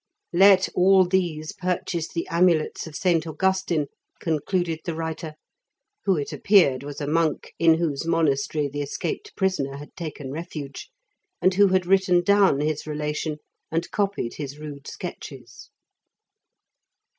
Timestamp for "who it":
6.05-6.33